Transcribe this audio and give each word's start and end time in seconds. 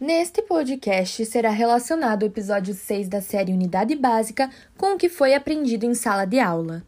Neste 0.00 0.40
podcast 0.40 1.26
será 1.26 1.50
relacionado 1.50 2.22
o 2.22 2.26
episódio 2.26 2.72
6 2.72 3.06
da 3.06 3.20
série 3.20 3.52
Unidade 3.52 3.94
Básica 3.94 4.48
com 4.74 4.94
o 4.94 4.96
que 4.96 5.10
foi 5.10 5.34
aprendido 5.34 5.84
em 5.84 5.92
sala 5.92 6.24
de 6.24 6.38
aula. 6.38 6.82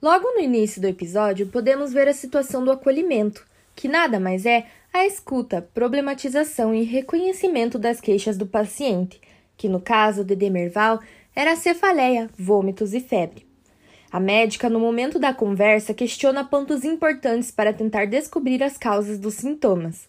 Logo 0.00 0.32
no 0.32 0.40
início 0.40 0.80
do 0.80 0.86
episódio, 0.86 1.48
podemos 1.48 1.92
ver 1.92 2.08
a 2.08 2.14
situação 2.14 2.64
do 2.64 2.70
acolhimento, 2.70 3.46
que 3.74 3.88
nada 3.88 4.18
mais 4.18 4.46
é 4.46 4.64
a 4.90 5.04
escuta, 5.04 5.60
problematização 5.74 6.74
e 6.74 6.82
reconhecimento 6.82 7.78
das 7.78 8.00
queixas 8.00 8.38
do 8.38 8.46
paciente, 8.46 9.20
que 9.54 9.68
no 9.68 9.82
caso 9.82 10.24
de 10.24 10.34
Demerval 10.34 10.98
era 11.34 11.54
cefaleia, 11.54 12.30
vômitos 12.38 12.94
e 12.94 13.00
febre. 13.00 13.44
A 14.10 14.20
médica, 14.20 14.70
no 14.70 14.78
momento 14.78 15.18
da 15.18 15.34
conversa, 15.34 15.92
questiona 15.92 16.44
pontos 16.44 16.84
importantes 16.84 17.50
para 17.50 17.72
tentar 17.72 18.06
descobrir 18.06 18.62
as 18.62 18.78
causas 18.78 19.18
dos 19.18 19.34
sintomas. 19.34 20.08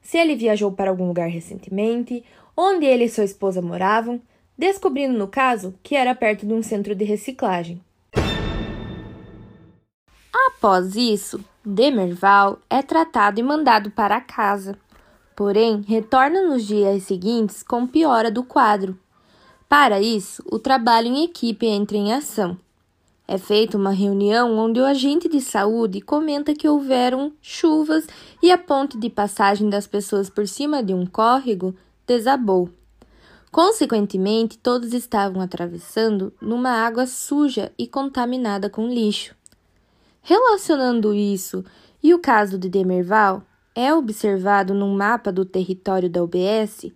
Se 0.00 0.16
ele 0.16 0.34
viajou 0.34 0.72
para 0.72 0.90
algum 0.90 1.06
lugar 1.06 1.28
recentemente, 1.28 2.24
onde 2.56 2.86
ele 2.86 3.04
e 3.04 3.08
sua 3.08 3.24
esposa 3.24 3.60
moravam, 3.60 4.20
descobrindo 4.56 5.16
no 5.16 5.28
caso 5.28 5.74
que 5.82 5.94
era 5.94 6.14
perto 6.14 6.46
de 6.46 6.52
um 6.52 6.62
centro 6.62 6.94
de 6.94 7.04
reciclagem. 7.04 7.80
Após 10.48 10.96
isso, 10.96 11.44
Demerval 11.64 12.58
é 12.68 12.82
tratado 12.82 13.38
e 13.38 13.42
mandado 13.42 13.90
para 13.90 14.20
casa. 14.20 14.76
Porém, 15.36 15.84
retorna 15.86 16.42
nos 16.42 16.66
dias 16.66 17.04
seguintes 17.04 17.62
com 17.62 17.86
piora 17.86 18.30
do 18.30 18.42
quadro. 18.42 18.98
Para 19.68 20.00
isso, 20.00 20.42
o 20.50 20.58
trabalho 20.58 21.06
em 21.06 21.24
equipe 21.24 21.66
entra 21.66 21.96
em 21.96 22.12
ação. 22.12 22.58
É 23.30 23.36
feita 23.36 23.76
uma 23.76 23.90
reunião 23.90 24.56
onde 24.56 24.80
o 24.80 24.86
agente 24.86 25.28
de 25.28 25.38
saúde 25.38 26.00
comenta 26.00 26.54
que 26.54 26.66
houveram 26.66 27.30
chuvas 27.42 28.06
e 28.42 28.50
a 28.50 28.56
ponte 28.56 28.96
de 28.96 29.10
passagem 29.10 29.68
das 29.68 29.86
pessoas 29.86 30.30
por 30.30 30.48
cima 30.48 30.82
de 30.82 30.94
um 30.94 31.04
córrego 31.04 31.76
desabou. 32.06 32.70
Consequentemente, 33.52 34.56
todos 34.56 34.94
estavam 34.94 35.42
atravessando 35.42 36.32
numa 36.40 36.70
água 36.70 37.06
suja 37.06 37.70
e 37.78 37.86
contaminada 37.86 38.70
com 38.70 38.88
lixo. 38.88 39.34
Relacionando 40.22 41.12
isso 41.12 41.62
e 42.02 42.14
o 42.14 42.18
caso 42.18 42.56
de 42.56 42.70
Demerval, 42.70 43.42
é 43.74 43.92
observado 43.92 44.72
num 44.72 44.96
mapa 44.96 45.30
do 45.30 45.44
território 45.44 46.08
da 46.08 46.22
UBS 46.22 46.90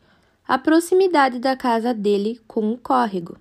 a 0.49 0.57
proximidade 0.57 1.39
da 1.39 1.55
casa 1.55 1.93
dele 1.93 2.41
com 2.47 2.73
o 2.73 2.79
córrego. 2.79 3.37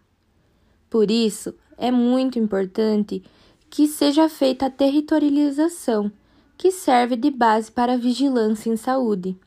Por 0.90 1.10
isso, 1.10 1.56
é 1.78 1.92
muito 1.92 2.38
importante 2.38 3.24
que 3.70 3.88
seja 3.88 4.28
feita 4.28 4.66
a 4.66 4.70
territorialização, 4.70 6.12
que 6.58 6.72
serve 6.72 7.16
de 7.16 7.32
base 7.32 7.72
para 7.72 7.94
a 7.94 7.98
vigilância 7.98 8.70
em 8.70 8.76
saúde. 8.76 9.38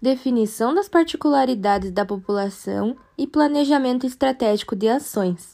Definição 0.00 0.74
das 0.74 0.88
particularidades 0.88 1.92
da 1.92 2.04
população 2.04 2.96
e 3.16 3.26
planejamento 3.26 4.04
estratégico 4.04 4.74
de 4.74 4.88
ações. 4.88 5.52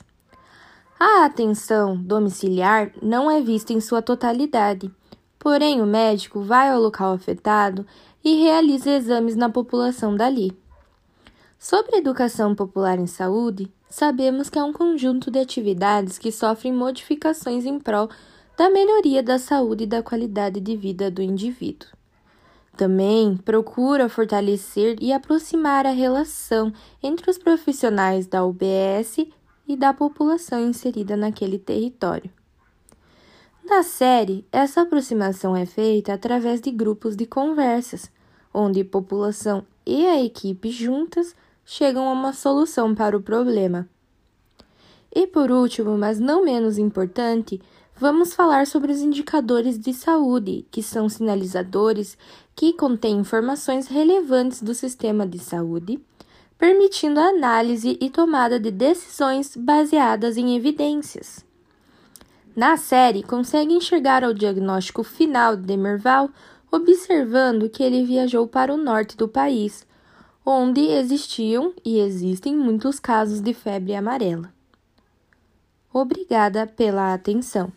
A 0.99 1.27
atenção 1.27 1.97
domiciliar 1.97 2.93
não 3.01 3.31
é 3.31 3.41
vista 3.41 3.73
em 3.73 3.81
sua 3.81 4.03
totalidade, 4.03 4.91
porém 5.39 5.81
o 5.81 5.87
médico 5.87 6.41
vai 6.41 6.71
ao 6.71 6.81
local 6.81 7.13
afetado 7.13 7.87
e 8.25 8.43
realiza 8.43 8.91
exames 8.91 9.37
na 9.37 9.49
população 9.49 10.17
dali. 10.17 10.59
Sobre 11.59 11.99
educação 11.99 12.55
popular 12.55 12.99
em 12.99 13.07
saúde, 13.07 13.73
sabemos 13.89 14.51
que 14.51 14.59
é 14.59 14.63
um 14.63 14.73
conjunto 14.73 15.31
de 15.31 15.39
atividades 15.39 16.19
que 16.19 16.31
sofrem 16.31 16.73
modificações 16.73 17.65
em 17.65 17.79
prol 17.79 18.09
da 18.57 18.69
melhoria 18.69 19.23
da 19.23 19.39
saúde 19.39 19.85
e 19.85 19.87
da 19.87 20.03
qualidade 20.03 20.61
de 20.61 20.77
vida 20.77 21.11
do 21.11 21.23
indivíduo. 21.23 21.89
Também 22.77 23.37
procura 23.37 24.09
fortalecer 24.09 24.97
e 25.01 25.13
aproximar 25.13 25.87
a 25.87 25.91
relação 25.91 26.73
entre 27.03 27.31
os 27.31 27.39
profissionais 27.39 28.27
da 28.27 28.45
UBS 28.45 29.27
e 29.67 29.77
da 29.77 29.93
população 29.93 30.61
inserida 30.61 31.17
naquele 31.17 31.59
território. 31.59 32.31
Na 33.65 33.83
série, 33.83 34.47
essa 34.51 34.83
aproximação 34.83 35.55
é 35.55 35.67
feita 35.67 36.15
através 36.15 36.61
de 36.61 36.71
grupos 36.71 37.15
de 37.17 37.27
conversas, 37.27 38.11
onde 38.55 38.83
população 38.83 39.65
e 39.85 40.07
a 40.07 40.23
equipe 40.23 40.71
juntas 40.71 41.35
chegam 41.71 42.09
a 42.09 42.13
uma 42.13 42.33
solução 42.33 42.95
para 42.95 43.15
o 43.15 43.21
problema. 43.21 43.87
E 45.15 45.27
por 45.27 45.51
último, 45.51 45.99
mas 45.99 46.19
não 46.19 46.43
menos 46.43 46.79
importante, 46.79 47.61
vamos 47.95 48.33
falar 48.33 48.67
sobre 48.67 48.91
os 48.91 49.03
indicadores 49.03 49.79
de 49.79 49.93
saúde, 49.93 50.65
que 50.71 50.83
são 50.83 51.11
sinalizadores 51.11 52.17
que 52.57 52.73
contêm 52.73 53.19
informações 53.19 53.87
relevantes 53.87 54.63
do 54.63 54.75
sistema 54.75 55.27
de 55.27 55.39
saúde, 55.39 56.01
permitindo 56.57 57.21
a 57.21 57.29
análise 57.29 57.99
e 58.01 58.09
tomada 58.09 58.59
de 58.59 58.71
decisões 58.71 59.55
baseadas 59.55 60.39
em 60.39 60.57
evidências. 60.57 61.45
Na 62.57 62.79
série, 62.79 63.23
consegue 63.23 63.75
enxergar 63.75 64.25
o 64.25 64.33
diagnóstico 64.33 65.05
final 65.05 65.55
de 65.55 65.65
Demerval 65.65 66.31
observando 66.73 67.69
que 67.69 67.83
ele 67.83 68.05
viajou 68.05 68.47
para 68.47 68.73
o 68.73 68.79
norte 68.79 69.19
do 69.19 69.29
país, 69.29 69.87
onde 70.51 70.81
existiam 70.81 71.75
e 71.85 71.99
existem 71.99 72.57
muitos 72.57 72.99
casos 72.99 73.43
de 73.43 73.53
febre 73.53 73.95
amarela. 73.95 74.51
Obrigada 75.93 76.67
pela 76.67 77.13
atenção. 77.13 77.71